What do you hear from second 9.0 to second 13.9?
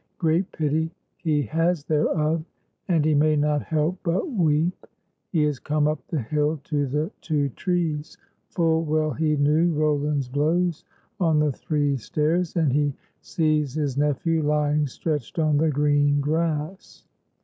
he knew Roland's blows on the three stairs, and he sees